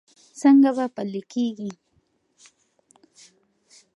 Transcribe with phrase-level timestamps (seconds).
[0.41, 1.71] څنګه به پلي کېږي؟